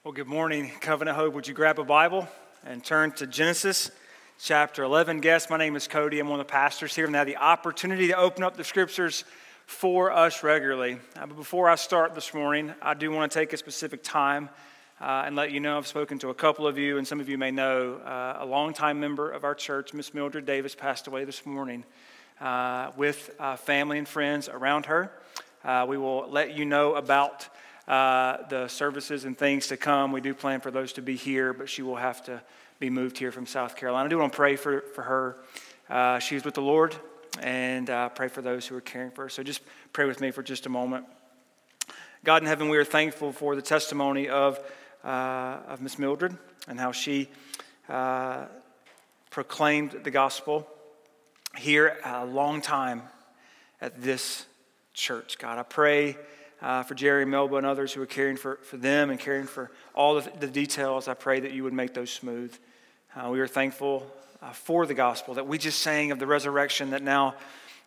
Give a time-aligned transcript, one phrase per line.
[0.03, 1.34] Well, good morning, Covenant Hope.
[1.34, 2.27] Would you grab a Bible
[2.64, 3.93] and turn to Genesis
[4.41, 5.21] chapter 11?
[5.21, 6.18] Guest, my name is Cody.
[6.18, 8.64] I'm one of the pastors here, and I have the opportunity to open up the
[8.64, 9.23] scriptures
[9.66, 10.98] for us regularly.
[11.16, 14.48] Uh, but before I start this morning, I do want to take a specific time
[15.00, 17.29] uh, and let you know I've spoken to a couple of you, and some of
[17.29, 21.24] you may know uh, a longtime member of our church, Miss Mildred Davis, passed away
[21.24, 21.84] this morning
[22.40, 25.10] uh, with uh, family and friends around her.
[25.64, 27.48] Uh, we will let you know about
[27.86, 30.12] the services and things to come.
[30.12, 32.41] We do plan for those to be here, but she will have to
[32.78, 34.06] be moved here from South Carolina.
[34.06, 36.20] I do want to pray for, for her.
[36.20, 36.96] she's with the Lord
[37.41, 39.28] and uh, pray for those who are caring for her.
[39.28, 39.61] So just
[39.92, 41.06] pray with me for just a moment.
[42.25, 44.58] God in heaven, we are thankful for the testimony of,
[45.05, 47.28] uh, of Miss Mildred and how she
[47.88, 48.47] uh,
[49.30, 50.66] proclaimed the gospel
[51.56, 53.02] here a long time
[53.80, 54.47] at this
[54.92, 55.38] church.
[55.38, 56.16] God, I pray
[56.60, 59.70] uh, for Jerry, Melba, and others who are caring for, for them and caring for
[59.94, 61.08] all the, the details.
[61.08, 62.56] I pray that you would make those smooth.
[63.14, 64.10] Uh, we are thankful
[64.47, 67.34] uh, for the gospel that we just sang of the resurrection, that now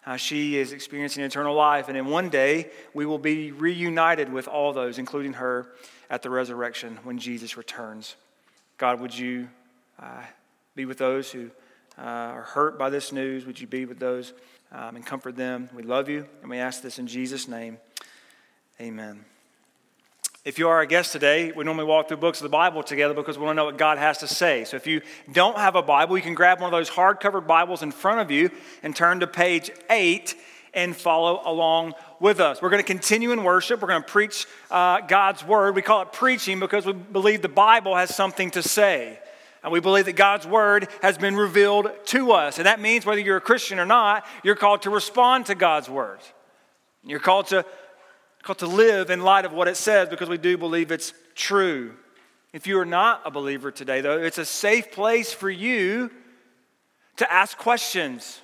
[0.05, 1.87] uh, she is experiencing eternal life.
[1.87, 5.67] And in one day, we will be reunited with all those, including her,
[6.09, 8.15] at the resurrection when Jesus returns.
[8.77, 9.47] God, would you
[10.01, 10.23] uh,
[10.75, 11.51] be with those who
[11.97, 13.45] uh, are hurt by this news?
[13.45, 14.33] Would you be with those
[14.71, 15.69] um, and comfort them?
[15.73, 17.77] We love you, and we ask this in Jesus' name.
[18.81, 19.23] Amen.
[20.45, 23.13] If you are a guest today, we normally walk through books of the Bible together
[23.13, 24.63] because we want to know what God has to say.
[24.63, 25.01] So if you
[25.33, 28.31] don't have a Bible, you can grab one of those hard-covered Bibles in front of
[28.31, 28.49] you
[28.81, 30.33] and turn to page 8
[30.73, 32.61] and follow along with us.
[32.61, 33.81] We're going to continue in worship.
[33.81, 35.75] We're going to preach uh, God's Word.
[35.75, 39.19] We call it preaching because we believe the Bible has something to say.
[39.61, 42.59] And we believe that God's Word has been revealed to us.
[42.59, 45.89] And that means whether you're a Christian or not, you're called to respond to God's
[45.89, 46.19] Word.
[47.03, 47.65] You're called to
[48.55, 51.93] to live in light of what it says because we do believe it's true.
[52.53, 56.11] If you are not a believer today, though, it's a safe place for you
[57.17, 58.41] to ask questions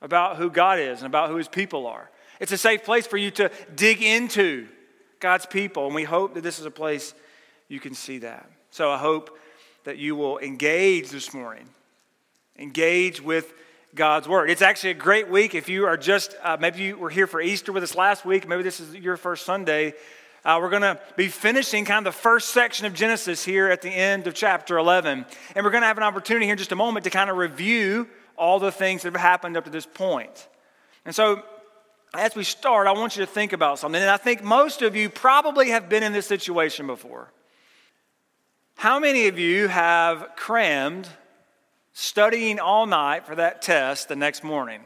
[0.00, 2.10] about who God is and about who his people are.
[2.40, 4.68] It's a safe place for you to dig into
[5.20, 7.14] God's people, and we hope that this is a place
[7.68, 8.50] you can see that.
[8.70, 9.38] So I hope
[9.84, 11.68] that you will engage this morning,
[12.58, 13.52] engage with
[13.94, 14.48] God's Word.
[14.48, 17.42] It's actually a great week if you are just, uh, maybe you were here for
[17.42, 19.92] Easter with us last week, maybe this is your first Sunday.
[20.46, 23.82] Uh, we're going to be finishing kind of the first section of Genesis here at
[23.82, 25.26] the end of chapter 11.
[25.54, 27.36] And we're going to have an opportunity here in just a moment to kind of
[27.36, 30.48] review all the things that have happened up to this point.
[31.04, 31.42] And so,
[32.14, 34.00] as we start, I want you to think about something.
[34.00, 37.30] And I think most of you probably have been in this situation before.
[38.76, 41.08] How many of you have crammed
[41.92, 44.82] studying all night for that test the next morning.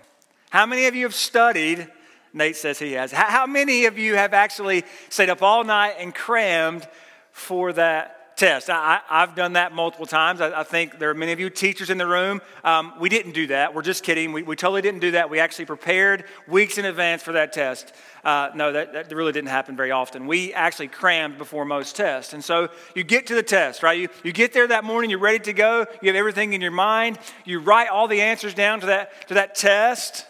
[0.50, 1.88] How many of you have studied?
[2.32, 3.12] Nate says he has.
[3.12, 6.86] How many of you have actually stayed up all night and crammed
[7.32, 8.68] for that test.
[8.68, 10.42] I, have done that multiple times.
[10.42, 12.42] I, I, think there are many of you teachers in the room.
[12.64, 13.74] Um, we didn't do that.
[13.74, 14.32] We're just kidding.
[14.32, 15.30] We, we, totally didn't do that.
[15.30, 17.94] We actually prepared weeks in advance for that test.
[18.22, 20.26] Uh, no, that, that, really didn't happen very often.
[20.26, 22.34] We actually crammed before most tests.
[22.34, 23.98] And so you get to the test, right?
[23.98, 26.70] You, you get there that morning, you're ready to go, you have everything in your
[26.70, 30.26] mind, you write all the answers down to that, to that test.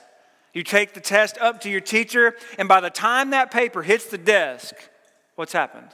[0.54, 4.06] You take the test up to your teacher, and by the time that paper hits
[4.06, 4.74] the desk,
[5.34, 5.90] what's happened?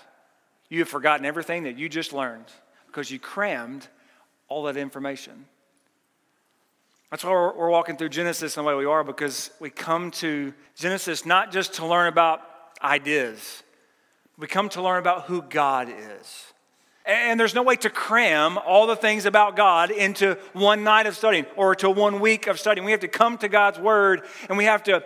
[0.73, 2.47] You have forgotten everything that you just learned
[2.87, 3.87] because you crammed
[4.49, 5.45] all that information.
[7.11, 11.27] That's why we're, walking through Genesis the way we are because we come to Genesis
[11.27, 12.41] not just to learn about
[12.83, 13.63] ideas,
[14.39, 16.55] we come to learn about who God is.
[17.05, 21.15] And there's no way to cram all the things about God into one night of
[21.15, 22.87] studying or to one week of studying.
[22.87, 25.05] We have to come to God's word and we have to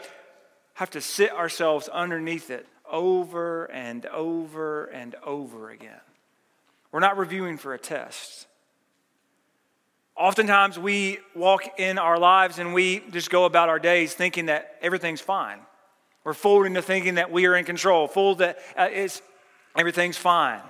[0.75, 6.01] have to sit ourselves underneath it over and over and over again.
[6.93, 8.47] We're not reviewing for a test.
[10.17, 14.77] Oftentimes, we walk in our lives and we just go about our days thinking that
[14.81, 15.59] everything's fine.
[16.25, 18.89] We're fooled into thinking that we are in control, fooled that uh,
[19.77, 20.63] everything's fine.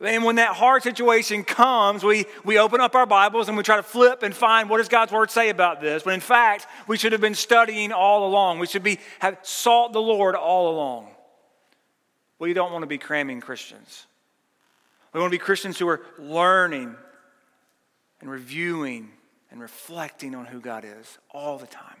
[0.00, 3.76] And when that hard situation comes, we, we open up our Bibles and we try
[3.76, 6.04] to flip and find what does God's Word say about this.
[6.04, 8.58] When in fact, we should have been studying all along.
[8.58, 11.08] We should be, have sought the Lord all along.
[12.38, 14.06] We don't want to be cramming Christians.
[15.14, 16.94] We want to be Christians who are learning
[18.20, 19.10] and reviewing
[19.50, 21.96] and reflecting on who God is all the time.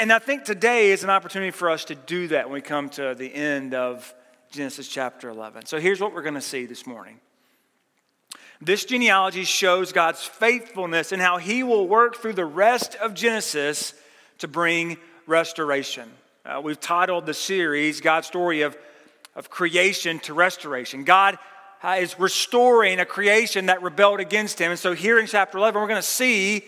[0.00, 2.88] And I think today is an opportunity for us to do that when we come
[2.90, 4.14] to the end of
[4.52, 5.64] Genesis chapter 11.
[5.64, 7.18] So here's what we're going to see this morning.
[8.60, 13.94] This genealogy shows God's faithfulness and how he will work through the rest of Genesis
[14.38, 16.08] to bring restoration.
[16.44, 18.76] Uh, we've titled the series God's story of,
[19.34, 21.04] of creation to restoration.
[21.04, 21.38] God
[21.82, 24.70] uh, is restoring a creation that rebelled against him.
[24.70, 26.62] And so here in chapter 11, we're going to see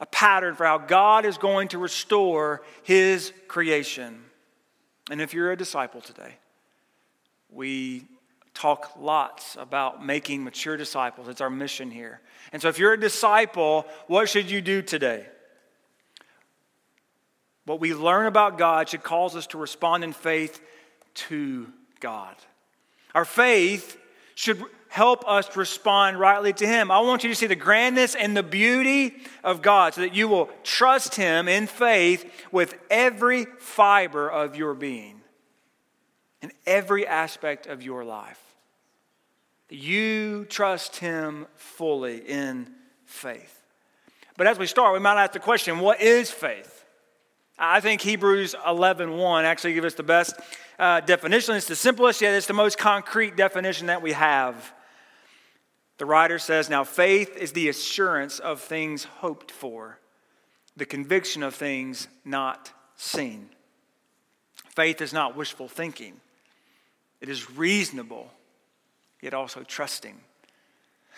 [0.00, 4.24] a pattern for how God is going to restore his creation.
[5.08, 6.34] And if you're a disciple today,
[7.52, 8.06] we
[8.54, 11.28] talk lots about making mature disciples.
[11.28, 12.20] It's our mission here.
[12.52, 15.26] And so if you're a disciple, what should you do today?
[17.64, 20.60] What we learn about God should cause us to respond in faith
[21.14, 21.68] to
[22.00, 22.36] God.
[23.14, 23.98] Our faith
[24.34, 24.62] should
[24.92, 26.90] help us respond rightly to Him.
[26.90, 30.28] I want you to see the grandness and the beauty of God so that you
[30.28, 35.21] will trust Him in faith with every fiber of your being,
[36.42, 38.40] in every aspect of your life.
[39.70, 42.68] You trust Him fully in
[43.06, 43.62] faith.
[44.36, 46.84] But as we start, we might ask the question what is faith?
[47.58, 50.34] I think Hebrews 11 1 actually gives us the best
[50.78, 51.54] uh, definition.
[51.54, 54.72] It's the simplest, yet it's the most concrete definition that we have.
[55.98, 60.00] The writer says, Now faith is the assurance of things hoped for,
[60.76, 63.50] the conviction of things not seen.
[64.74, 66.20] Faith is not wishful thinking,
[67.22, 68.30] it is reasonable,
[69.22, 70.20] yet also trusting.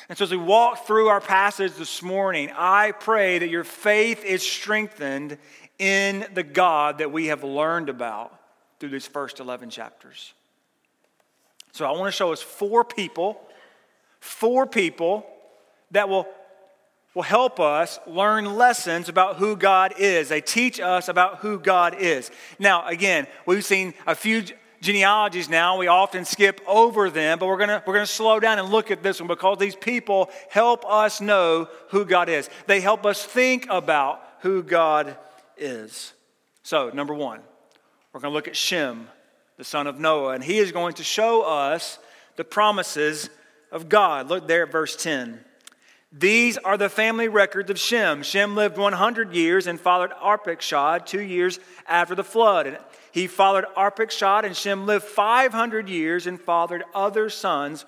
[0.09, 4.23] And so, as we walk through our passage this morning, I pray that your faith
[4.23, 5.39] is strengthened
[5.79, 8.39] in the God that we have learned about
[8.79, 10.35] through these first 11 chapters.
[11.73, 13.41] So I want to show us four people,
[14.21, 15.27] four people
[15.91, 16.29] that will,
[17.15, 20.29] will help us learn lessons about who God is.
[20.29, 22.31] They teach us about who God is.
[22.59, 24.45] Now, again, we've seen a few
[24.85, 25.79] genealogies now.
[25.79, 28.91] We often skip over them, but we're going we're going to slow down and look
[28.91, 32.49] at this one because these people help us know who God is.
[32.67, 35.17] They help us think about who God
[35.57, 36.13] is.
[36.63, 37.41] So, number one,
[38.13, 39.09] we're going to look at Shem,
[39.57, 41.99] the son of Noah, and he is going to show us
[42.37, 43.31] the promises
[43.73, 44.29] of God.
[44.29, 45.41] Look there at verse 10.
[46.17, 48.23] These are the family records of Shem.
[48.23, 51.59] Shem lived 100 years and fathered Arpachshad two years
[51.89, 52.79] after the flood.
[53.15, 57.85] He fathered Arpachshad, and Shem lived 500 years and fathered other sons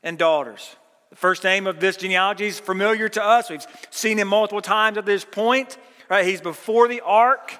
[0.00, 0.76] and daughters.
[1.10, 3.50] The first name of this genealogy is familiar to us.
[3.50, 5.76] We've seen him multiple times at this point.
[6.08, 6.24] Right?
[6.24, 7.58] He's before the ark.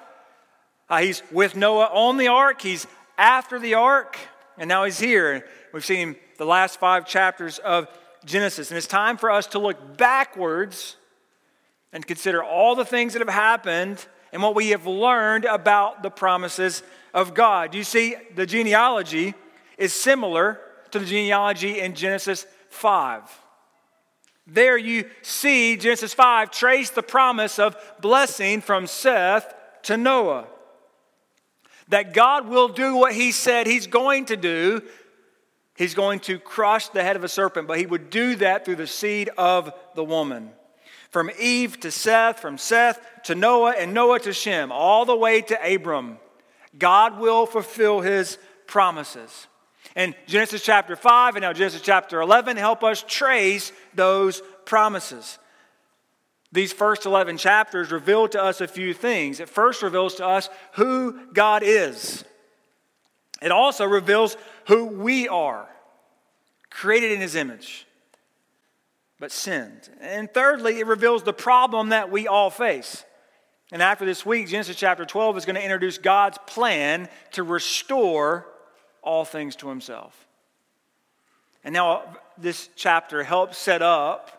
[0.89, 2.61] Uh, he's with Noah on the ark.
[2.61, 2.87] He's
[3.17, 4.17] after the ark.
[4.57, 5.45] And now he's here.
[5.73, 7.89] We've seen him the last five chapters of
[8.23, 8.71] Genesis.
[8.71, 10.95] And it's time for us to look backwards
[11.91, 16.09] and consider all the things that have happened and what we have learned about the
[16.09, 16.83] promises
[17.13, 17.73] of God.
[17.73, 19.33] You see, the genealogy
[19.77, 20.59] is similar
[20.91, 23.21] to the genealogy in Genesis 5.
[24.47, 30.45] There you see Genesis 5 trace the promise of blessing from Seth to Noah.
[31.89, 34.81] That God will do what he said he's going to do.
[35.75, 38.77] He's going to crush the head of a serpent, but he would do that through
[38.77, 40.51] the seed of the woman.
[41.15, 45.39] From Eve to Seth, from Seth to Noah, and Noah to Shem, all the way
[45.43, 46.17] to Abram.
[46.77, 49.47] God will fulfill his promises.
[49.95, 55.39] And Genesis chapter 5 and now Genesis chapter 11 help us trace those promises.
[56.51, 59.39] These first 11 chapters reveal to us a few things.
[59.39, 62.25] It first reveals to us who God is,
[63.41, 64.35] it also reveals
[64.67, 65.65] who we are,
[66.69, 67.84] created in His image,
[69.19, 69.89] but sinned.
[70.01, 73.03] And thirdly, it reveals the problem that we all face.
[73.71, 78.45] And after this week, Genesis chapter 12 is going to introduce God's plan to restore
[79.01, 80.27] all things to himself.
[81.63, 84.31] And now uh, this chapter helps set up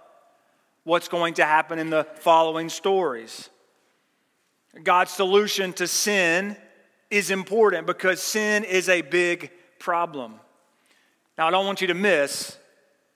[0.85, 3.51] what's going to happen in the following stories.
[4.85, 6.57] God's solution to sin
[7.11, 10.35] is important because sin is a big problem.
[11.37, 12.57] Now, I don't want you to miss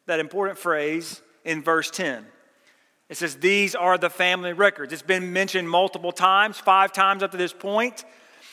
[0.07, 2.25] that important phrase in verse 10.
[3.09, 4.93] It says, These are the family records.
[4.93, 8.05] It's been mentioned multiple times, five times up to this point.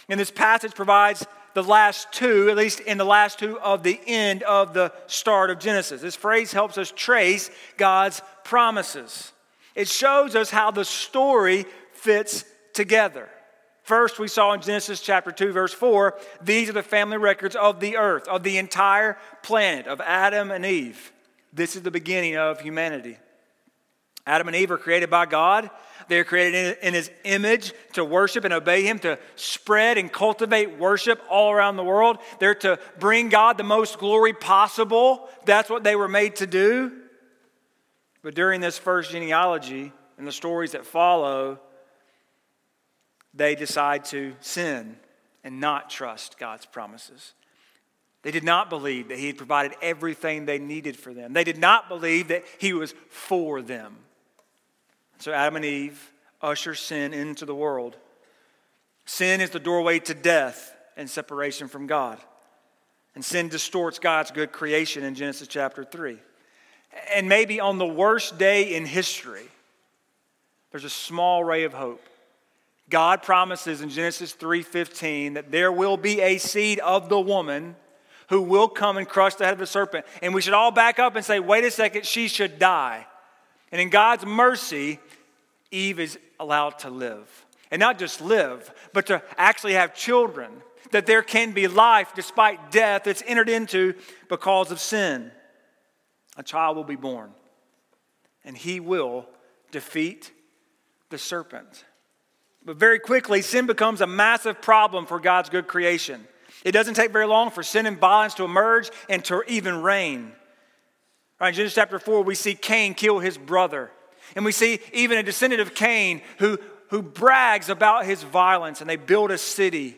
[0.10, 4.00] And this passage provides the last two, at least in the last two of the
[4.08, 6.01] end of the start of Genesis.
[6.01, 9.32] This phrase helps us trace God's promises.
[9.75, 13.30] It shows us how the story fits together.
[13.84, 17.80] First, we saw in Genesis chapter 2, verse 4, these are the family records of
[17.80, 21.12] the earth, of the entire planet, of Adam and Eve.
[21.58, 23.18] This is the beginning of humanity.
[24.28, 25.72] Adam and Eve are created by God.
[26.08, 30.78] They are created in his image to worship and obey him, to spread and cultivate
[30.78, 32.20] worship all around the world.
[32.40, 35.28] They're to bring God the most glory possible.
[35.46, 36.92] That's what they were made to do.
[38.22, 41.60] But during this first genealogy and the stories that follow,
[43.34, 44.98] they decide to sin
[45.44, 47.34] and not trust God's promises.
[48.24, 51.34] They did not believe that He had provided everything they needed for them.
[51.34, 53.96] They did not believe that He was for them.
[55.20, 57.96] So Adam and Eve usher sin into the world.
[59.06, 62.20] Sin is the doorway to death and separation from God.
[63.16, 66.18] And sin distorts God's good creation in Genesis chapter 3.
[67.16, 69.48] And maybe on the worst day in history,
[70.72, 72.04] there's a small ray of hope.
[72.90, 77.76] God promises in Genesis 3:15 that there will be a seed of the woman
[78.29, 80.05] who will come and crush the head of the serpent.
[80.22, 83.05] And we should all back up and say, wait a second, she should die.
[83.72, 85.00] And in God's mercy,
[85.72, 87.46] Eve is allowed to live.
[87.72, 90.51] And not just live, but to actually have children.
[90.91, 93.93] That there can be life despite death that's entered into
[94.29, 95.31] because of sin.
[96.38, 97.31] A child will be born,
[98.46, 99.25] and he will
[99.72, 100.31] defeat
[101.10, 101.84] the serpent.
[102.63, 106.27] But very quickly, sin becomes a massive problem for God's good creation.
[106.64, 110.32] It doesn't take very long for sin and violence to emerge and to even reign.
[111.40, 113.92] Right, in Genesis chapter 4, we see Cain kill his brother.
[114.36, 116.58] And we see even a descendant of Cain who,
[116.90, 119.98] who brags about his violence and they build a city.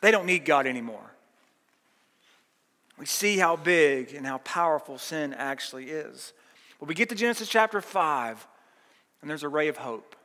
[0.00, 1.08] They don't need God anymore.
[2.98, 6.32] We see how big and how powerful sin actually is.
[6.80, 8.46] But we get to Genesis chapter 5,
[9.20, 10.16] and there's a ray of hope.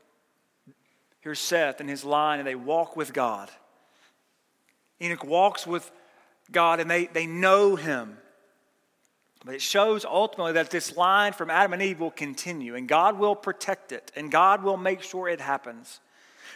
[1.21, 3.49] Here's Seth and his line, and they walk with God.
[5.03, 5.91] Enoch walks with
[6.51, 8.17] God, and they, they know him.
[9.45, 13.19] But it shows ultimately that this line from Adam and Eve will continue, and God
[13.19, 15.99] will protect it, and God will make sure it happens.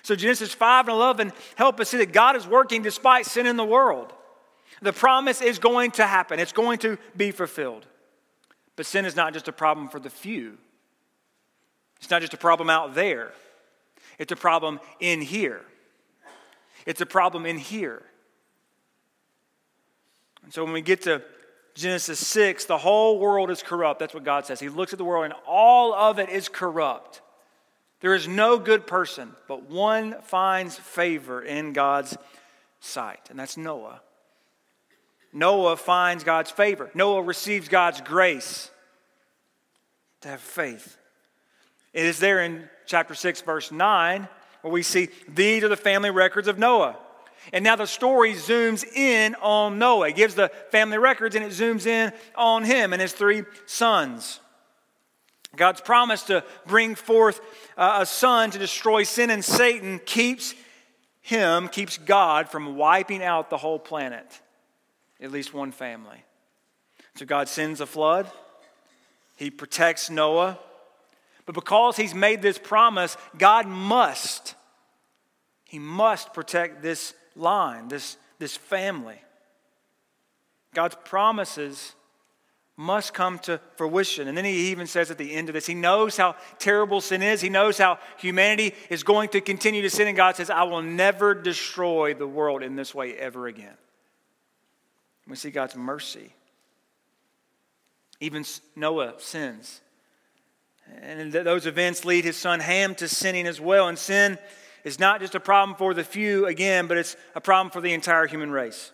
[0.04, 3.58] So, Genesis 5 and 11 help us see that God is working despite sin in
[3.58, 4.14] the world.
[4.82, 7.86] The promise is going to happen, it's going to be fulfilled.
[8.76, 10.58] But sin is not just a problem for the few,
[11.98, 13.34] it's not just a problem out there,
[14.18, 15.62] it's a problem in here.
[16.86, 18.02] It's a problem in here.
[20.48, 21.22] And so when we get to
[21.76, 24.00] Genesis 6, the whole world is corrupt.
[24.00, 24.62] That's what God says.
[24.62, 27.22] He looks at the world and all of it is corrupt.
[28.00, 32.18] There is no good person, but one finds favor in God's
[32.80, 34.00] sight, and that's Noah.
[35.34, 36.90] Noah finds God's favor.
[36.94, 38.72] Noah receives God's grace
[40.22, 40.98] to have faith.
[41.92, 44.30] It is there in chapter 6, verse 9,
[44.62, 46.96] where we see these are the family records of Noah.
[47.54, 50.10] And now the story zooms in on Noah.
[50.10, 54.40] It gives the family records and it zooms in on him and his three sons.
[55.56, 57.42] God's promise to bring forth
[57.78, 60.54] uh, a son to destroy sin and Satan keeps
[61.28, 64.40] him, keeps God from wiping out the whole planet,
[65.20, 66.24] at least one family.
[67.16, 68.32] So God sends a flood,
[69.36, 70.58] He protects Noah.
[71.46, 74.56] But because He's made this promise, God must,
[75.66, 79.22] He must protect this line, this, this family.
[80.74, 81.96] God's promises
[82.76, 84.28] must come to fruition.
[84.28, 87.24] And then he even says at the end of this, he knows how terrible sin
[87.24, 87.42] is.
[87.42, 90.08] He knows how humanity is going to continue to sin.
[90.08, 93.74] And God says, I will never destroy the world in this way ever again.
[95.28, 96.32] We see God's mercy.
[98.20, 99.82] Even Noah sins.
[101.02, 103.88] And those events lead his son Ham to sinning as well.
[103.88, 104.38] And sin
[104.84, 107.94] is not just a problem for the few, again, but it's a problem for the
[107.94, 108.92] entire human race.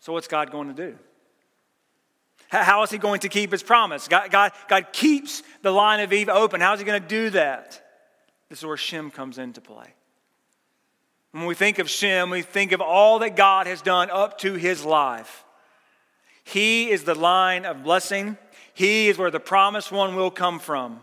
[0.00, 0.98] So, what's God going to do?
[2.48, 4.06] How is he going to keep his promise?
[4.08, 6.60] God, God, God keeps the line of Eve open.
[6.60, 7.82] How is he going to do that?
[8.48, 9.94] This is where Shem comes into play.
[11.32, 14.54] When we think of Shem, we think of all that God has done up to
[14.54, 15.44] his life.
[16.44, 18.38] He is the line of blessing,
[18.72, 21.00] he is where the promised one will come from.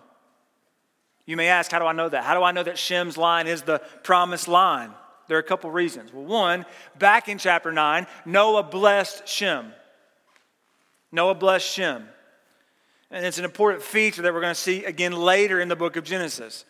[1.25, 2.23] You may ask, how do I know that?
[2.23, 4.91] How do I know that Shem's line is the promised line?
[5.27, 6.11] There are a couple reasons.
[6.13, 6.65] Well, one,
[6.99, 9.73] back in chapter 9, Noah blessed Shem.
[11.11, 12.07] Noah blessed Shem.
[13.09, 15.95] And it's an important feature that we're going to see again later in the book
[15.95, 16.65] of Genesis.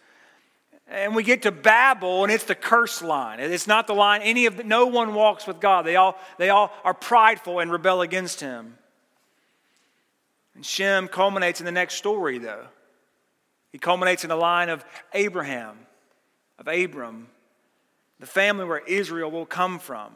[0.88, 3.40] And we get to Babel, and it's the curse line.
[3.40, 5.86] It's not the line any of the, no one walks with God.
[5.86, 8.78] They all, they all are prideful and rebel against him.
[10.54, 12.68] And Shem culminates in the next story, though.
[13.74, 15.78] He culminates in the line of Abraham,
[16.60, 17.28] of Abram,
[18.20, 20.14] the family where Israel will come from.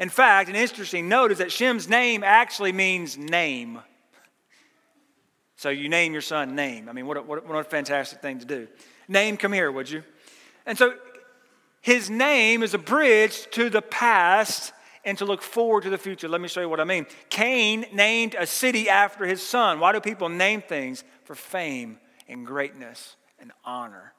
[0.00, 3.80] In fact, an interesting note is that Shem's name actually means name.
[5.56, 6.88] So you name your son name.
[6.88, 8.66] I mean, what a, what a fantastic thing to do.
[9.06, 10.02] Name, come here, would you?
[10.64, 10.94] And so
[11.82, 14.72] his name is a bridge to the past
[15.04, 16.28] and to look forward to the future.
[16.28, 17.06] Let me show you what I mean.
[17.28, 19.78] Cain named a city after his son.
[19.78, 21.04] Why do people name things?
[21.24, 21.98] For fame
[22.28, 24.12] and greatness and honor.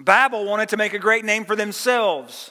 [0.00, 2.50] Babel wanted to make a great name for themselves.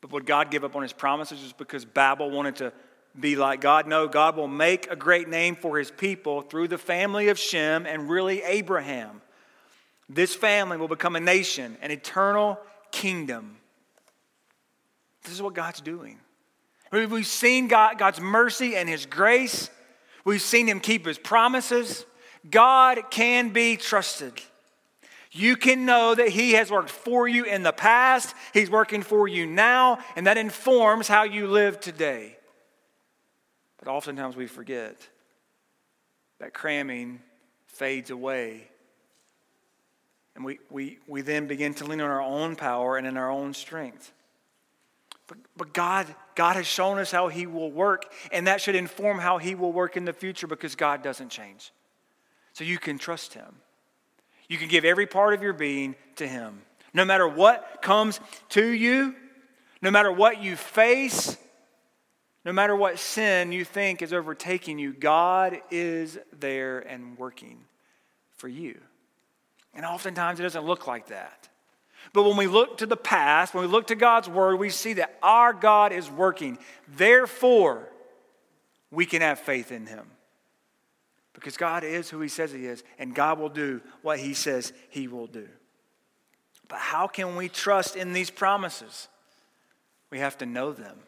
[0.00, 2.72] But would God give up on his promises just because Babel wanted to
[3.18, 3.86] be like God?
[3.86, 7.86] No, God will make a great name for his people through the family of Shem
[7.86, 9.22] and really Abraham.
[10.08, 12.58] This family will become a nation, an eternal
[12.90, 13.56] kingdom.
[15.22, 16.18] This is what God's doing.
[16.90, 19.70] We've seen God, God's mercy and his grace.
[20.24, 22.04] We've seen him keep his promises.
[22.50, 24.34] God can be trusted.
[25.32, 29.26] You can know that He has worked for you in the past, He's working for
[29.26, 32.36] you now, and that informs how you live today.
[33.78, 34.96] But oftentimes we forget
[36.38, 37.20] that cramming
[37.66, 38.68] fades away.
[40.34, 43.30] And we, we, we then begin to lean on our own power and in our
[43.30, 44.12] own strength.
[45.26, 49.18] But, but God, God has shown us how He will work, and that should inform
[49.18, 51.72] how He will work in the future because God doesn't change.
[52.52, 53.56] So you can trust Him.
[54.48, 56.62] You can give every part of your being to Him.
[56.94, 58.20] No matter what comes
[58.50, 59.14] to you,
[59.80, 61.36] no matter what you face,
[62.44, 67.58] no matter what sin you think is overtaking you, God is there and working
[68.36, 68.78] for you.
[69.74, 71.48] And oftentimes it doesn't look like that.
[72.12, 74.94] But when we look to the past, when we look to God's word, we see
[74.94, 76.58] that our God is working.
[76.88, 77.88] Therefore,
[78.90, 80.06] we can have faith in Him.
[81.32, 84.72] Because God is who He says He is, and God will do what He says
[84.90, 85.48] He will do.
[86.68, 89.08] But how can we trust in these promises?
[90.10, 90.98] We have to know them.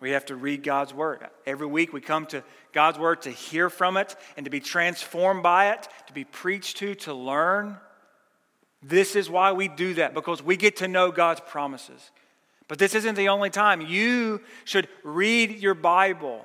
[0.00, 1.26] We have to read God's Word.
[1.46, 2.42] Every week we come to
[2.72, 6.78] God's Word to hear from it and to be transformed by it, to be preached
[6.78, 7.78] to, to learn.
[8.82, 12.10] This is why we do that, because we get to know God's promises.
[12.68, 13.80] But this isn't the only time.
[13.80, 16.44] You should read your Bible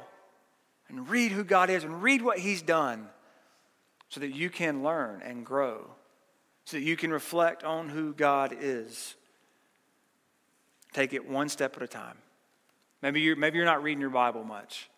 [0.89, 3.07] and read who God is and read what He's done
[4.09, 5.89] so that you can learn and grow,
[6.65, 9.15] so that you can reflect on who God is.
[10.93, 12.17] Take it one step at a time.
[13.01, 14.89] Maybe you're, maybe you're not reading your Bible much.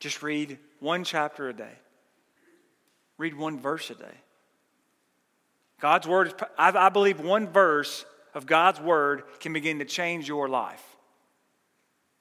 [0.00, 1.72] Just read one chapter a day,
[3.16, 4.14] read one verse a day.
[5.80, 10.82] God's word, I believe one verse of God's word can begin to change your life.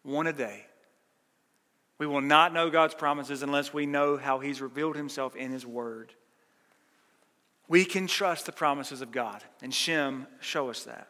[0.03, 0.65] One a day.
[1.97, 5.65] We will not know God's promises unless we know how He's revealed Himself in His
[5.65, 6.13] Word.
[7.67, 11.07] We can trust the promises of God, and Shem show us that.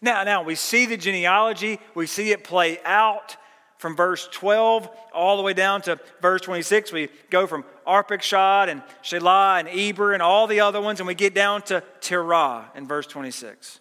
[0.00, 3.36] Now, now we see the genealogy, we see it play out
[3.78, 6.92] from verse 12 all the way down to verse 26.
[6.92, 11.14] We go from Arpachshad and Shelah and Eber and all the other ones, and we
[11.14, 13.80] get down to Terah in verse 26.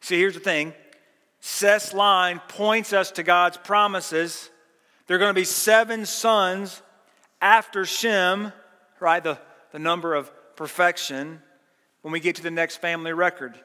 [0.00, 0.74] See, here's the thing
[1.40, 4.50] Seth's line points us to God's promises.
[5.06, 6.82] There are going to be seven sons
[7.40, 8.52] after Shem,
[9.00, 9.22] right?
[9.22, 9.38] The,
[9.72, 11.42] the number of perfection
[12.02, 13.58] when we get to the next family record.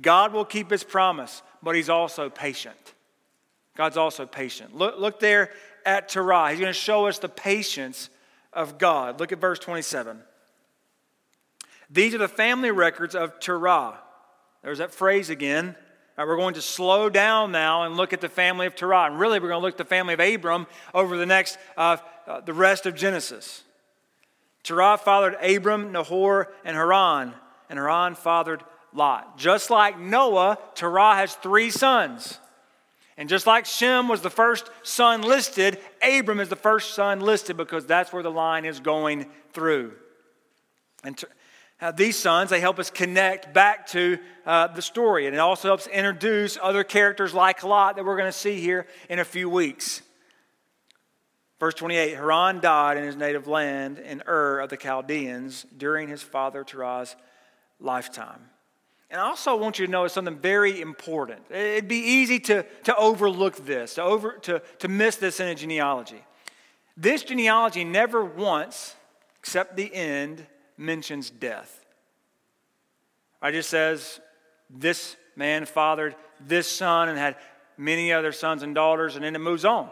[0.00, 2.94] God will keep his promise, but he's also patient.
[3.78, 4.76] God's also patient.
[4.76, 5.50] Look, look there
[5.86, 6.50] at Terah.
[6.50, 8.10] He's going to show us the patience
[8.52, 9.20] of God.
[9.20, 10.18] Look at verse 27.
[11.88, 14.00] These are the family records of Terah.
[14.64, 15.76] There's that phrase again.
[16.16, 19.04] Right, we're going to slow down now and look at the family of Terah.
[19.04, 21.98] And really, we're going to look at the family of Abram over the next, uh,
[22.26, 23.62] uh, the rest of Genesis.
[24.64, 27.32] Terah fathered Abram, Nahor, and Haran.
[27.70, 29.38] And Haran fathered Lot.
[29.38, 32.40] Just like Noah, Terah has three sons.
[33.18, 37.56] And just like Shem was the first son listed, Abram is the first son listed
[37.56, 39.94] because that's where the line is going through.
[41.02, 41.20] And
[41.80, 45.26] uh, these sons, they help us connect back to uh, the story.
[45.26, 48.86] And it also helps introduce other characters like Lot that we're going to see here
[49.10, 50.00] in a few weeks.
[51.58, 56.22] Verse 28 Haran died in his native land in Ur of the Chaldeans during his
[56.22, 57.16] father Terah's
[57.80, 58.48] lifetime.
[59.10, 61.40] And I also want you to know something very important.
[61.50, 65.54] It'd be easy to, to overlook this, to, over, to, to miss this in a
[65.54, 66.22] genealogy.
[66.96, 68.94] This genealogy never once,
[69.38, 71.86] except the end, mentions death.
[73.42, 74.20] It just says
[74.68, 76.14] this man fathered
[76.46, 77.36] this son and had
[77.78, 79.88] many other sons and daughters, and then it moves on.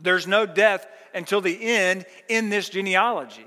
[0.00, 3.46] There's no death until the end in this genealogy.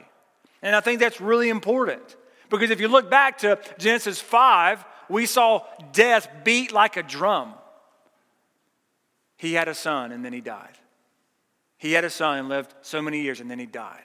[0.61, 2.15] And I think that's really important
[2.49, 7.53] because if you look back to Genesis 5, we saw death beat like a drum.
[9.37, 10.77] He had a son and then he died.
[11.77, 14.03] He had a son and lived so many years, and then he died.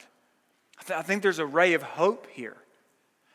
[0.79, 2.57] I, th- I think there's a ray of hope here.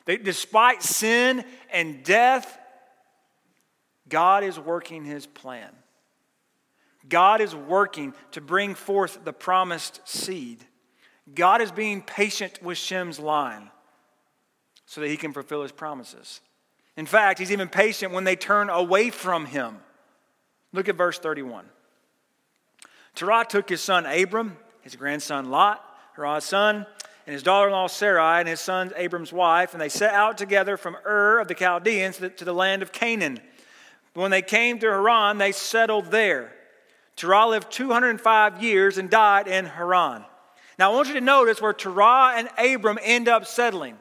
[0.06, 2.58] That despite sin and death,
[4.08, 5.70] God is working his plan.
[7.10, 10.64] God is working to bring forth the promised seed.
[11.34, 13.70] God is being patient with Shem's line
[14.86, 16.42] so that he can fulfill his promises.
[16.98, 19.78] In fact, he's even patient when they turn away from him.
[20.74, 21.66] Look at verse 31.
[23.16, 25.84] Terah took his son Abram, his grandson Lot,
[26.16, 26.86] Terah's son,
[27.26, 30.38] and his daughter in law Sarai, and his son Abram's wife, and they set out
[30.38, 33.40] together from Ur of the Chaldeans to the land of Canaan.
[34.14, 36.52] When they came to Haran, they settled there.
[37.16, 40.24] Terah lived 205 years and died in Haran.
[40.80, 43.98] Now, I want you to notice where Terah and Abram end up settling.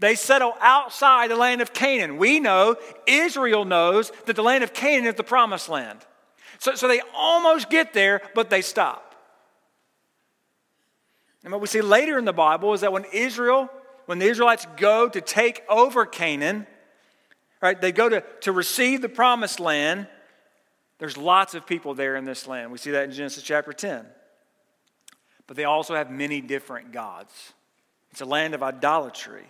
[0.00, 2.16] They settle outside the land of Canaan.
[2.16, 6.00] We know, Israel knows, that the land of Canaan is the promised land.
[6.58, 9.14] So, so they almost get there, but they stop.
[11.44, 13.68] And what we see later in the Bible is that when Israel,
[14.06, 16.66] when the Israelites go to take over Canaan,
[17.60, 20.06] right, they go to, to receive the promised land,
[20.98, 22.72] there's lots of people there in this land.
[22.72, 24.06] We see that in Genesis chapter 10.
[25.46, 27.52] But they also have many different gods.
[28.12, 29.44] It's a land of idolatry.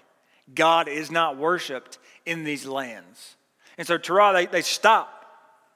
[0.54, 3.36] God is not worshiped in these lands.
[3.78, 5.24] And so Terah, they, they stop.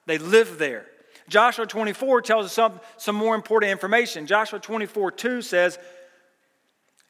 [0.07, 0.87] They live there.
[1.29, 4.27] Joshua 24 tells us some, some more important information.
[4.27, 5.79] Joshua 24 2 says,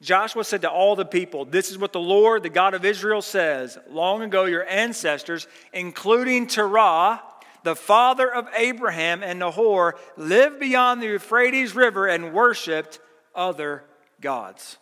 [0.01, 3.21] Joshua said to all the people, This is what the Lord, the God of Israel,
[3.21, 3.77] says.
[3.89, 7.21] Long ago, your ancestors, including Terah,
[7.63, 12.99] the father of Abraham and Nahor, lived beyond the Euphrates River and worshiped
[13.33, 13.83] other
[14.21, 14.77] gods.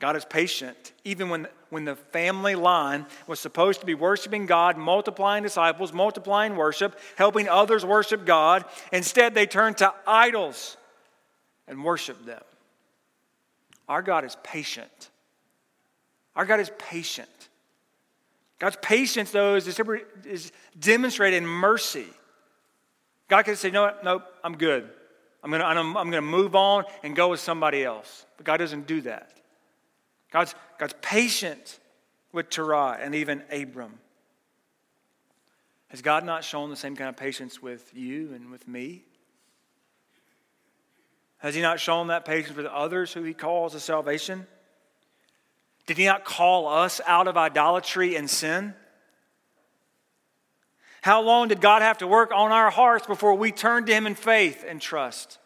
[0.00, 4.76] God is patient, even when, when the family line was supposed to be worshiping God,
[4.76, 8.64] multiplying disciples, multiplying worship, helping others worship God.
[8.92, 10.76] Instead, they turned to idols
[11.68, 12.42] and worshiped them.
[13.88, 15.10] Our God is patient.
[16.34, 17.28] Our God is patient.
[18.58, 19.78] God's patience, though, is,
[20.24, 22.06] is demonstrated in mercy.
[23.28, 24.88] God can say, no, no, I'm good.
[25.42, 28.24] I'm going to I'm, to move on and go with somebody else.
[28.36, 29.30] But God doesn't do that.
[30.34, 31.78] God's, God's patient
[32.32, 34.00] with Terah and even Abram.
[35.90, 39.04] Has God not shown the same kind of patience with you and with me?
[41.38, 44.44] Has He not shown that patience with others who He calls to salvation?
[45.86, 48.74] Did He not call us out of idolatry and sin?
[51.02, 54.08] How long did God have to work on our hearts before we turned to Him
[54.08, 55.38] in faith and trust?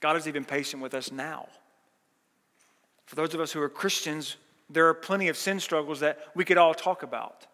[0.00, 1.48] God is even patient with us now.
[3.12, 4.38] For those of us who are Christians,
[4.70, 7.46] there are plenty of sin struggles that we could all talk about.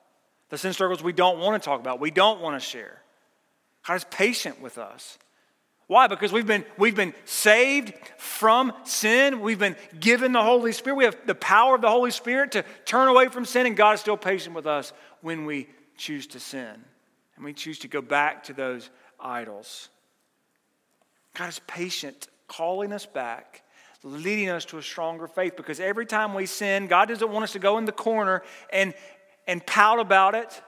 [0.51, 3.03] The sin struggles we don't want to talk about, we don't want to share.
[3.85, 5.19] God is patient with us.
[5.89, 6.07] Why?
[6.07, 9.41] Because we've been, we've been saved from sin.
[9.41, 10.95] We've been given the Holy Spirit.
[10.95, 13.95] We have the power of the Holy Spirit to turn away from sin, and God
[13.95, 14.93] is still patient with us
[15.23, 15.67] when we
[15.97, 16.85] choose to sin
[17.35, 19.89] and we choose to go back to those idols.
[21.35, 23.65] God is patient, calling us back,
[24.03, 27.53] leading us to a stronger faith because every time we sin, God doesn't want us
[27.53, 28.95] to go in the corner and,
[29.47, 30.63] and pout about it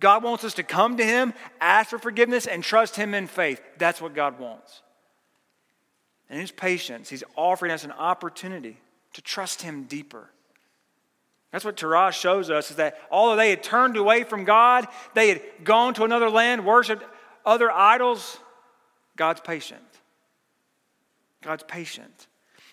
[0.00, 3.60] God wants us to come to Him, ask for forgiveness, and trust Him in faith.
[3.78, 4.82] That's what God wants.
[6.28, 8.76] And in His patience, He's offering us an opportunity
[9.14, 10.28] to trust Him deeper.
[11.52, 15.28] That's what Terah shows us is that although they had turned away from God, they
[15.28, 17.04] had gone to another land, worshiped
[17.46, 18.38] other idols,
[19.16, 19.80] God's patient.
[21.42, 22.26] God's patient.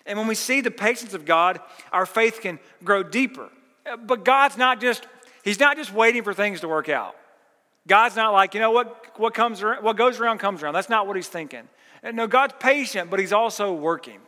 [0.06, 1.60] And when we see the patience of God,
[1.92, 3.48] our faith can grow deeper.
[3.86, 5.06] Uh, but God's not just
[5.42, 7.16] He's not just waiting for things to work out.
[7.86, 10.74] God's not like, you know, what, what, comes around, what goes around comes around.
[10.74, 11.68] That's not what he's thinking.
[12.02, 14.20] And no, God's patient, but he's also working.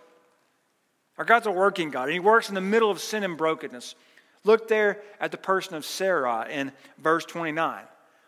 [1.18, 3.94] Our God's a working God, and he works in the middle of sin and brokenness.
[4.42, 7.84] Look there at the person of Sarah in verse 29.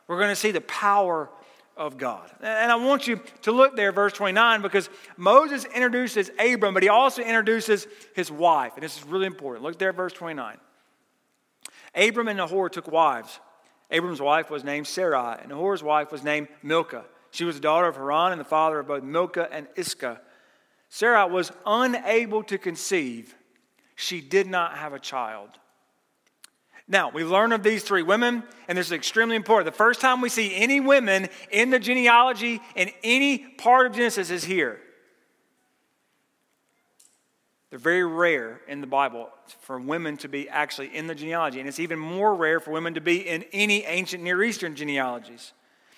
[0.06, 1.28] We're going to see the power
[1.76, 2.30] of God.
[2.40, 6.88] And I want you to look there, verse 29, because Moses introduces Abram, but he
[6.88, 8.72] also introduces his wife.
[8.74, 9.64] And this is really important.
[9.64, 10.56] Look there, verse 29.
[11.94, 13.40] Abram and Nahor took wives.
[13.90, 17.04] Abram's wife was named Sarai, and Nahor's wife was named Milcah.
[17.30, 20.20] She was the daughter of Haran and the father of both Milcah and Iscah.
[20.88, 23.34] Sarai was unable to conceive.
[23.94, 25.50] She did not have a child.
[26.88, 29.66] Now, we learn of these three women, and this is extremely important.
[29.66, 34.30] The first time we see any women in the genealogy in any part of Genesis
[34.30, 34.78] is here.
[37.70, 39.28] They're very rare in the Bible
[39.62, 42.94] for women to be actually in the genealogy, and it's even more rare for women
[42.94, 45.52] to be in any ancient Near Eastern genealogies.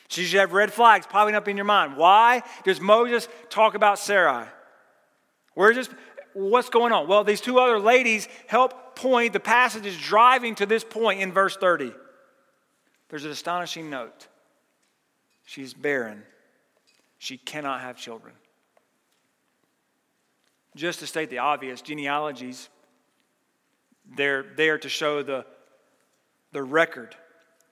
[0.09, 1.99] So you should have red flags popping up in your mind.
[1.99, 4.47] Why does Moses talk about Sarai?
[5.53, 5.91] Where's this?
[6.33, 7.09] What's going on?
[7.09, 11.33] Well, these two other ladies help point, the passage is driving to this point in
[11.33, 11.93] verse 30.
[13.09, 14.27] There's an astonishing note.
[15.47, 16.25] She's barren.
[17.19, 18.35] She cannot have children.
[20.77, 22.69] Just to state the obvious, genealogies,
[24.17, 25.47] they're there to show the,
[26.53, 27.15] the record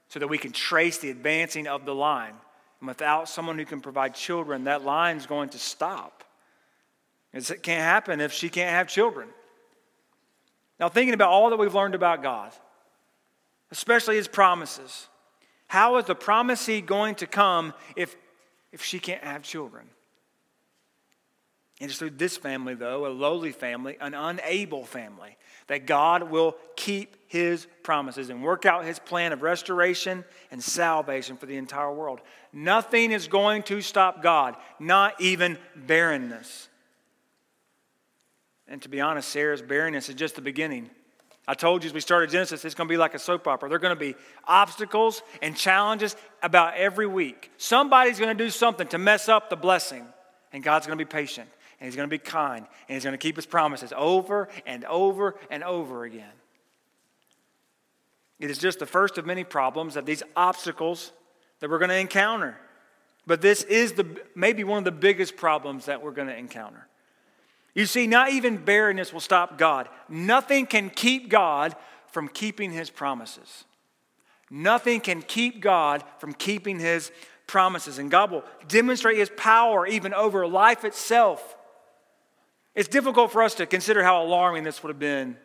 [0.09, 2.35] so that we can trace the advancing of the line.
[2.81, 6.25] And without someone who can provide children, that line's going to stop.
[7.33, 9.29] It can't happen if she can't have children.
[10.79, 12.53] Now, thinking about all that we've learned about God,
[13.71, 15.09] especially his promises,
[15.69, 18.17] how is the promisee going to come if,
[18.73, 19.89] if she can't have children?
[21.81, 25.37] It is through this family, though, a lowly family, an unable family,
[25.67, 31.37] that God will keep his promises and work out his plan of restoration and salvation
[31.37, 32.21] for the entire world.
[32.53, 36.69] Nothing is going to stop God, not even barrenness.
[38.69, 40.91] And to be honest, Sarah's barrenness is just the beginning.
[41.49, 43.69] I told you as we started Genesis, it's going to be like a soap opera.
[43.69, 47.53] There are going to be obstacles and challenges about every week.
[47.57, 50.05] Somebody's going to do something to mess up the blessing,
[50.53, 51.49] and God's going to be patient
[51.81, 54.85] and he's going to be kind and he's going to keep his promises over and
[54.85, 56.33] over and over again.
[58.39, 61.13] It is just the first of many problems of these obstacles
[61.61, 62.57] that we're going to encounter.
[63.27, 66.87] But this is the maybe one of the biggest problems that we're going to encounter.
[67.77, 69.89] You see, not even barrenness will stop God.
[70.09, 71.77] Nothing can keep God
[72.09, 73.65] from keeping his promises.
[74.51, 77.13] Nothing can keep God from keeping his
[77.47, 77.99] promises.
[77.99, 81.57] And God will demonstrate his power even over life itself
[82.77, 85.39] it's difficult for us to consider how alarming this would have been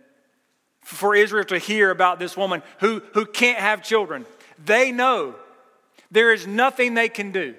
[0.83, 4.25] for Israel to hear about this woman who, who can't have children.
[4.63, 5.35] They know
[6.11, 7.55] there is nothing they can do.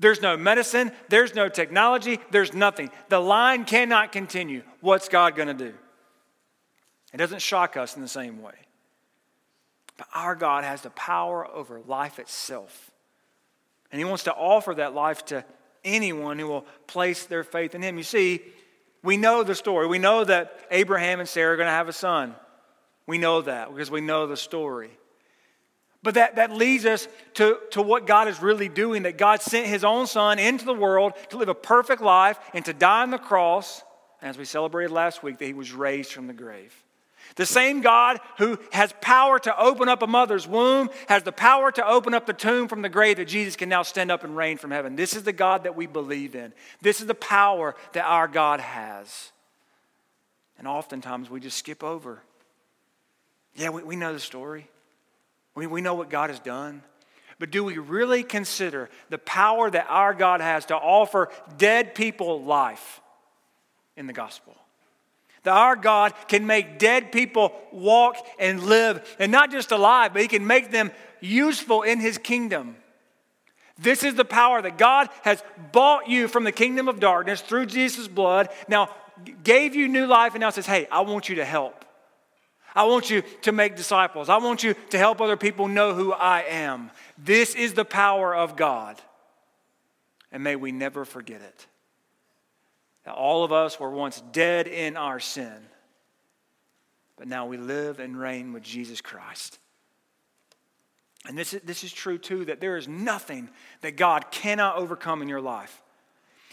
[0.00, 2.90] There's no medicine, there's no technology, there's nothing.
[3.10, 4.62] The line cannot continue.
[4.80, 5.74] What's God going to do?
[7.12, 8.54] It doesn't shock us in the same way.
[9.98, 12.90] But our God has the power over life itself.
[13.92, 15.44] And He wants to offer that life to
[15.84, 17.98] anyone who will place their faith in Him.
[17.98, 18.40] You see,
[19.02, 19.86] we know the story.
[19.86, 22.34] We know that Abraham and Sarah are going to have a son.
[23.06, 24.90] We know that because we know the story.
[26.02, 29.66] But that, that leads us to, to what God is really doing that God sent
[29.66, 33.10] his own son into the world to live a perfect life and to die on
[33.10, 33.82] the cross,
[34.22, 36.74] as we celebrated last week, that he was raised from the grave.
[37.36, 41.70] The same God who has power to open up a mother's womb has the power
[41.72, 44.36] to open up the tomb from the grave that Jesus can now stand up and
[44.36, 44.96] reign from heaven.
[44.96, 46.52] This is the God that we believe in.
[46.80, 49.32] This is the power that our God has.
[50.58, 52.22] And oftentimes we just skip over.
[53.54, 54.68] Yeah, we, we know the story,
[55.54, 56.82] we, we know what God has done.
[57.38, 62.42] But do we really consider the power that our God has to offer dead people
[62.42, 63.00] life
[63.96, 64.54] in the gospel?
[65.44, 70.20] That our God can make dead people walk and live, and not just alive, but
[70.20, 70.90] He can make them
[71.22, 72.76] useful in His kingdom.
[73.78, 77.66] This is the power that God has bought you from the kingdom of darkness through
[77.66, 78.50] Jesus' blood.
[78.68, 78.90] Now,
[79.42, 81.86] gave you new life, and now says, Hey, I want you to help.
[82.74, 84.28] I want you to make disciples.
[84.28, 86.90] I want you to help other people know who I am.
[87.18, 89.00] This is the power of God.
[90.32, 91.66] And may we never forget it
[93.04, 95.56] that all of us were once dead in our sin,
[97.16, 99.58] but now we live and reign with Jesus Christ.
[101.26, 105.22] And this is, this is true too that there is nothing that God cannot overcome
[105.22, 105.82] in your life.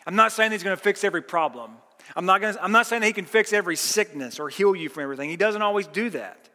[0.06, 1.72] I'm not saying He's going to fix every problem.
[2.16, 4.90] I'm not, gonna, I'm not saying that He can fix every sickness or heal you
[4.90, 5.30] from everything.
[5.30, 6.50] He doesn't always do that.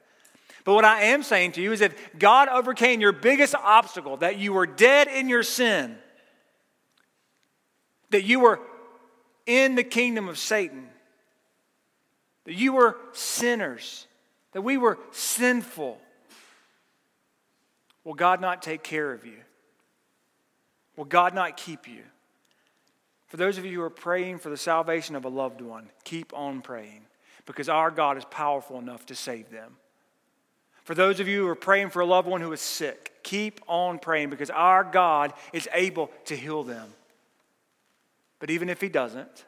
[0.65, 4.39] But what I am saying to you is that God overcame your biggest obstacle, that
[4.39, 5.97] you were dead in your sin,
[8.11, 8.61] that you were
[9.47, 10.89] in the kingdom of Satan.
[12.45, 14.07] That you were sinners,
[14.53, 15.99] that we were sinful.
[18.05, 19.39] Will God not take care of you?
[20.97, 22.03] Will God not keep you?
[23.33, 26.35] For those of you who are praying for the salvation of a loved one, keep
[26.35, 27.07] on praying
[27.47, 29.79] because our God is powerful enough to save them.
[30.85, 33.63] For those of you who are praying for a loved one who is sick, keep
[33.67, 36.93] on praying because our God is able to heal them.
[38.39, 39.47] But even if he doesn't,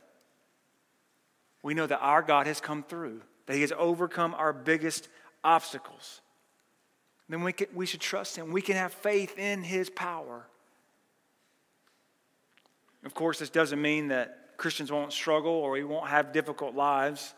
[1.63, 5.09] we know that our God has come through, that he has overcome our biggest
[5.45, 6.23] obstacles.
[7.29, 8.51] Then we, can, we should trust him.
[8.51, 10.47] We can have faith in his power.
[13.05, 17.35] Of course, this doesn't mean that Christians won't struggle or we won't have difficult lives.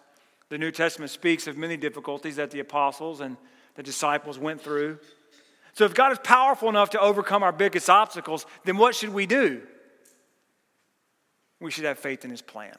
[0.48, 3.37] The New Testament speaks of many difficulties that the apostles and
[3.74, 4.98] the disciples went through.
[5.74, 9.26] So, if God is powerful enough to overcome our biggest obstacles, then what should we
[9.26, 9.61] do?
[11.61, 12.76] We should have faith in his plan.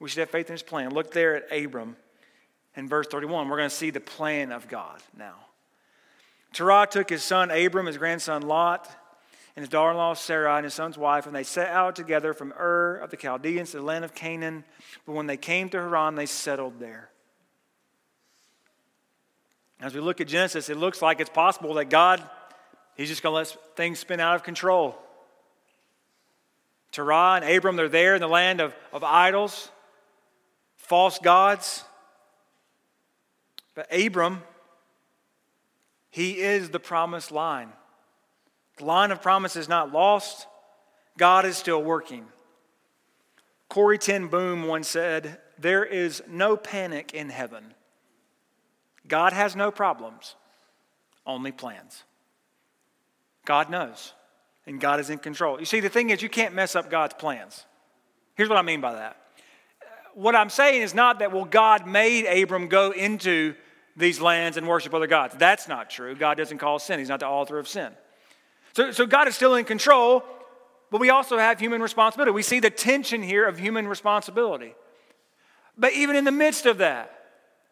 [0.00, 0.90] We should have faith in his plan.
[0.90, 1.96] Look there at Abram
[2.76, 3.48] in verse 31.
[3.48, 5.36] We're going to see the plan of God now.
[6.52, 8.88] Terah took his son Abram, his grandson Lot,
[9.56, 12.34] and his daughter in law Sarai, and his son's wife, and they set out together
[12.34, 14.64] from Ur of the Chaldeans to the land of Canaan.
[15.06, 17.10] But when they came to Haran, they settled there.
[19.80, 22.22] As we look at Genesis, it looks like it's possible that God,
[22.96, 24.96] He's just going to let things spin out of control.
[26.90, 29.70] Terah and Abram, they're there in the land of, of idols,
[30.76, 31.84] false gods.
[33.74, 34.42] But Abram,
[36.10, 37.72] he is the promised line.
[38.76, 40.46] The line of promise is not lost,
[41.16, 42.24] God is still working.
[43.68, 47.74] Corrie ten Boom once said, There is no panic in heaven.
[49.06, 50.34] God has no problems,
[51.26, 52.04] only plans.
[53.44, 54.12] God knows,
[54.66, 55.58] and God is in control.
[55.60, 57.66] You see, the thing is, you can't mess up God's plans.
[58.34, 59.16] Here's what I mean by that.
[60.14, 63.54] What I'm saying is not that, well, God made Abram go into
[63.96, 65.34] these lands and worship other gods.
[65.36, 66.14] That's not true.
[66.14, 67.92] God doesn't call sin, He's not the author of sin.
[68.74, 70.24] So, so God is still in control,
[70.90, 72.32] but we also have human responsibility.
[72.32, 74.74] We see the tension here of human responsibility.
[75.78, 77.10] But even in the midst of that,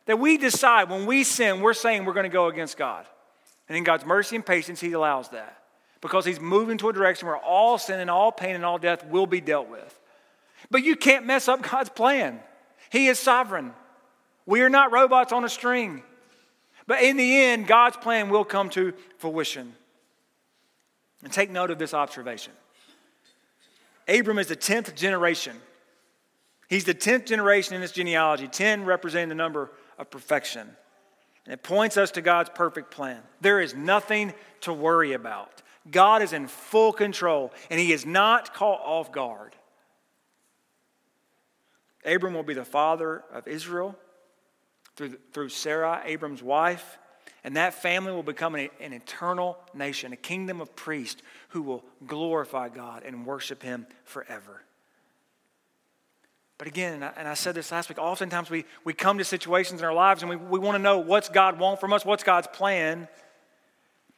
[0.07, 3.07] that we decide when we sin, we're saying we're going to go against God.
[3.69, 5.62] And in God's mercy and patience, He allows that
[6.01, 9.05] because He's moving to a direction where all sin and all pain and all death
[9.07, 9.99] will be dealt with.
[10.71, 12.41] But you can't mess up God's plan.
[12.91, 13.73] He is sovereign.
[14.47, 16.03] We are not robots on a string.
[16.87, 19.75] But in the end, God's plan will come to fruition.
[21.22, 22.52] And take note of this observation
[24.08, 25.56] Abram is the 10th generation.
[26.68, 30.68] He's the 10th generation in this genealogy, 10 representing the number of perfection.
[31.44, 33.20] And it points us to God's perfect plan.
[33.40, 34.32] There is nothing
[34.62, 35.62] to worry about.
[35.90, 39.54] God is in full control, and he is not caught off guard.
[42.04, 43.96] Abram will be the father of Israel
[44.96, 46.98] through, through Sarah, Abram's wife.
[47.44, 51.85] And that family will become an, an, eternal nation, a kingdom of priests who will
[52.07, 54.62] glorify God and worship Him forever.
[56.59, 59.24] But again, and I, and I said this last week, oftentimes we, we come to
[59.24, 62.05] situations in our lives and we, we want to know what's God want from us,
[62.05, 63.09] what's God's plan.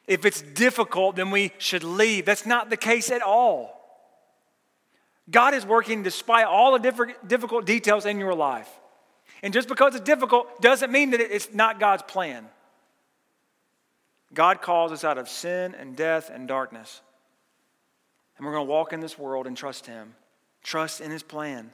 [0.06, 2.26] If it's difficult, then we should leave.
[2.26, 3.80] That's not the case at all.
[5.30, 8.68] God is working despite all the different, difficult details in your life.
[9.42, 12.46] And just because it's difficult doesn't mean that it's not God's plan.
[14.35, 17.01] God calls us out of sin and death and darkness.
[18.37, 20.14] And we're going to walk in this world and trust Him,
[20.62, 21.70] trust in His plan.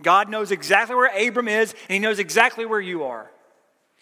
[0.00, 3.30] God knows exactly where Abram is, and He knows exactly where you are.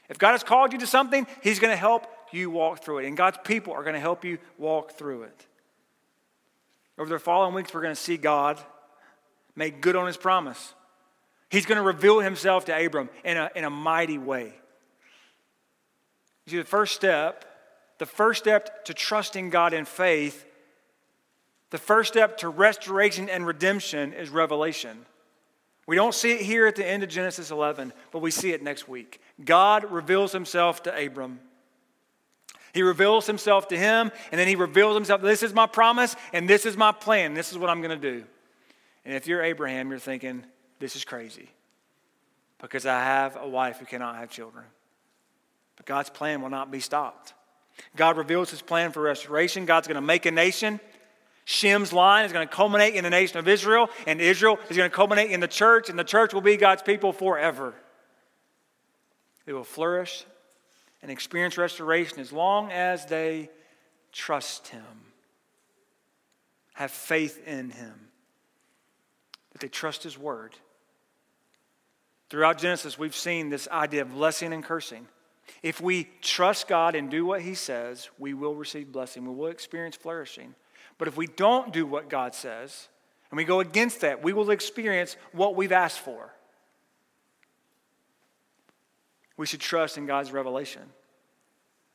[0.08, 3.06] If God has called you to something, He's going to help you walk through it.
[3.06, 5.46] And God's people are going to help you walk through it.
[6.98, 8.60] Over the following weeks, we're going to see God
[9.56, 10.74] make good on His promise.
[11.52, 14.54] He's going to reveal himself to Abram in a, in a mighty way.
[16.46, 17.44] You see, the first step,
[17.98, 20.46] the first step to trusting God in faith,
[21.70, 25.06] the first step to restoration and redemption is revelation.
[25.86, 28.62] We don't see it here at the end of Genesis 11, but we see it
[28.62, 29.20] next week.
[29.44, 31.40] God reveals himself to Abram.
[32.72, 35.20] He reveals himself to him, and then he reveals himself.
[35.20, 37.34] This is my promise, and this is my plan.
[37.34, 38.24] This is what I'm going to do.
[39.04, 40.44] And if you're Abraham, you're thinking,
[40.78, 41.48] this is crazy
[42.60, 44.64] because I have a wife who cannot have children.
[45.76, 47.34] But God's plan will not be stopped.
[47.96, 49.66] God reveals his plan for restoration.
[49.66, 50.80] God's going to make a nation.
[51.44, 54.88] Shem's line is going to culminate in the nation of Israel, and Israel is going
[54.88, 57.74] to culminate in the church, and the church will be God's people forever.
[59.44, 60.24] They will flourish
[61.02, 63.50] and experience restoration as long as they
[64.12, 64.84] trust Him,
[66.74, 68.08] have faith in Him,
[69.52, 70.54] that they trust His word.
[72.30, 75.08] Throughout Genesis, we've seen this idea of blessing and cursing.
[75.62, 79.24] If we trust God and do what He says, we will receive blessing.
[79.26, 80.54] We will experience flourishing.
[80.98, 82.88] But if we don't do what God says,
[83.30, 86.32] and we go against that, we will experience what we've asked for.
[89.36, 90.82] We should trust in God's revelation.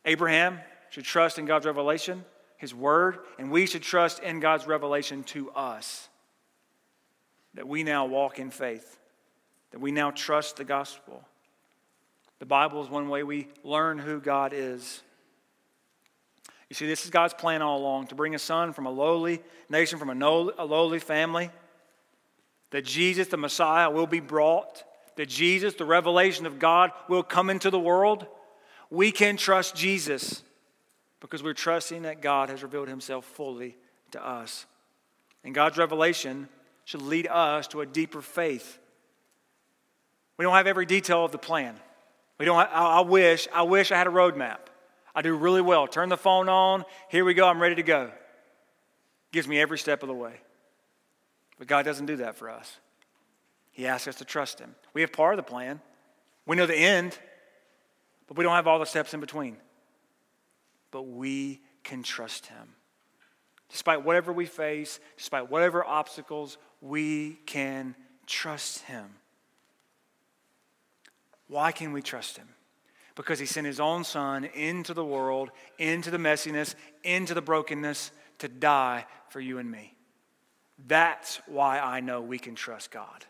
[0.05, 0.59] Abraham
[0.89, 2.25] should trust in God's revelation,
[2.57, 6.09] His word, and we should trust in God's revelation to us
[7.53, 8.97] that we now walk in faith
[9.71, 11.23] that we now trust the gospel.
[12.39, 15.01] The Bible is one way we learn who God is.
[16.69, 19.41] You see, this is God's plan all along to bring a son from a lowly
[19.69, 20.13] nation, from a,
[20.65, 21.49] lowly family,
[22.71, 24.83] that Jesus, the Messiah, will be brought,
[25.15, 28.27] that Jesus, the revelation of God, will come into the world.
[28.89, 30.43] We can trust Jesus.
[31.19, 33.75] because we're trusting that God has revealed himself fully
[34.11, 34.65] to us.
[35.43, 36.47] And God's revelation
[36.85, 38.79] should lead us to a deeper faith.
[40.37, 41.75] We don't have every detail of the plan.
[42.37, 44.59] We don't, I, I wish, I wish I had a roadmap.
[45.15, 45.87] I do really well.
[45.87, 46.85] Turn the phone on.
[47.09, 47.47] Here we go.
[47.47, 48.11] I'm ready to go.
[49.31, 50.33] Gives me every step of the way.
[51.57, 52.77] But God doesn't do that for us.
[53.71, 54.75] He asks us to trust Him.
[54.93, 55.81] We have part of the plan.
[56.45, 57.17] We know the end,
[58.27, 59.57] but we don't have all the steps in between.
[60.91, 62.75] But we can trust Him.
[63.69, 69.05] Despite whatever we face, despite whatever obstacles, we can trust Him.
[71.47, 72.47] Why can we trust Him?
[73.15, 78.11] Because He sent His own Son into the world, into the messiness, into the brokenness
[78.39, 79.95] to die for you and me.
[80.85, 83.25] That's why I know we can trust God.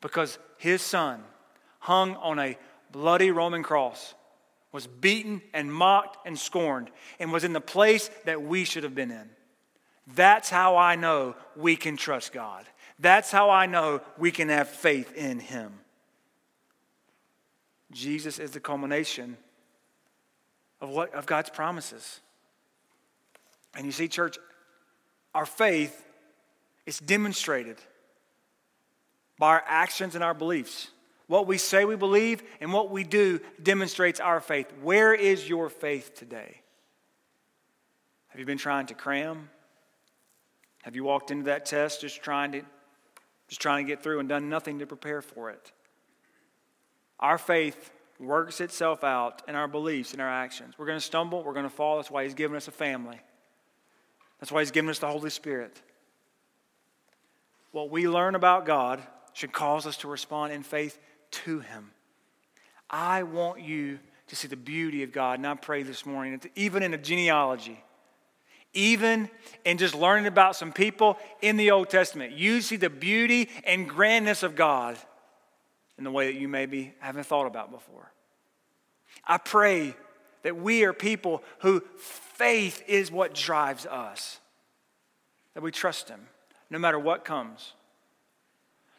[0.00, 1.22] Because His Son
[1.80, 2.56] hung on a
[2.90, 4.14] bloody Roman cross
[4.72, 8.94] was beaten and mocked and scorned and was in the place that we should have
[8.94, 9.30] been in.
[10.14, 12.64] That's how I know we can trust God.
[12.98, 15.72] That's how I know we can have faith in Him.
[17.92, 19.36] Jesus is the culmination
[20.80, 22.20] of, what, of God's promises.
[23.74, 24.38] And you see, church,
[25.34, 26.04] our faith
[26.86, 27.76] is demonstrated
[29.38, 30.88] by our actions and our beliefs.
[31.26, 34.72] What we say we believe and what we do demonstrates our faith.
[34.82, 36.62] Where is your faith today?
[38.28, 39.50] Have you been trying to cram?
[40.82, 42.62] Have you walked into that test just trying to
[43.48, 45.72] just trying to get through and done nothing to prepare for it?
[47.20, 50.74] Our faith works itself out in our beliefs and our actions.
[50.78, 51.96] We're going to stumble, we're going to fall.
[51.96, 53.20] That's why he's given us a family.
[54.40, 55.80] That's why he's given us the Holy Spirit.
[57.72, 59.02] What we learn about God
[59.32, 60.98] should cause us to respond in faith
[61.30, 61.90] to him.
[62.88, 63.98] I want you
[64.28, 67.82] to see the beauty of God, and I pray this morning, even in a genealogy,
[68.72, 69.30] even
[69.64, 73.88] in just learning about some people in the Old Testament, you see the beauty and
[73.88, 74.96] grandness of God
[75.98, 78.12] in the way that you maybe haven't thought about before.
[79.24, 79.94] I pray
[80.42, 84.38] that we are people who faith is what drives us,
[85.54, 86.28] that we trust Him
[86.70, 87.72] no matter what comes.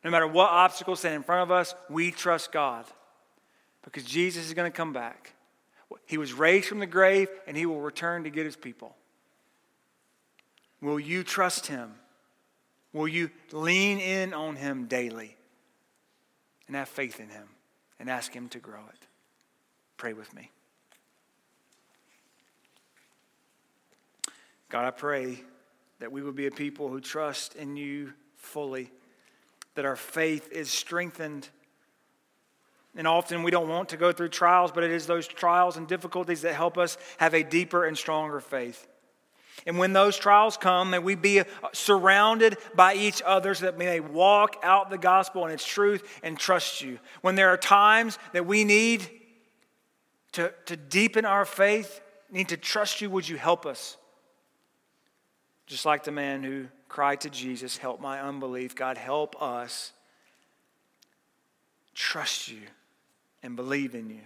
[0.03, 2.85] No matter what obstacles stand in front of us, we trust God
[3.83, 5.33] because Jesus is going to come back.
[6.05, 8.95] He was raised from the grave and he will return to get his people.
[10.81, 11.93] Will you trust him?
[12.93, 15.36] Will you lean in on him daily
[16.67, 17.47] and have faith in him
[17.99, 19.07] and ask him to grow it?
[19.97, 20.51] Pray with me.
[24.69, 25.41] God, I pray
[25.99, 28.91] that we will be a people who trust in you fully
[29.77, 31.47] that our faith is strengthened.
[32.95, 35.87] And often we don't want to go through trials, but it is those trials and
[35.87, 38.87] difficulties that help us have a deeper and stronger faith.
[39.65, 43.77] And when those trials come, may we be uh, surrounded by each other so that
[43.77, 46.99] we may walk out the gospel and its truth and trust you.
[47.21, 49.09] When there are times that we need
[50.33, 52.01] to, to deepen our faith,
[52.31, 53.97] need to trust you, would you help us?
[55.65, 58.75] Just like the man who cried to Jesus, Help my unbelief.
[58.75, 59.91] God, help us
[61.93, 62.61] trust you
[63.43, 64.21] and believe in you.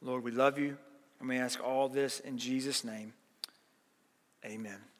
[0.00, 0.76] Lord, we love you,
[1.18, 3.14] and we ask all this in Jesus' name.
[4.44, 4.93] Amen.